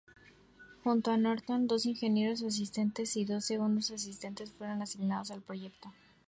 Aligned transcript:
Junto 0.83 1.11
a 1.11 1.17
Norton, 1.17 1.67
dos 1.67 1.85
ingenieros 1.85 2.41
asistentes 2.41 3.15
y 3.17 3.23
dos 3.23 3.45
segundos 3.45 3.91
asistentes 3.91 4.51
fueron 4.51 4.81
asignados 4.81 5.29
al 5.29 5.43
proyecto. 5.43 5.93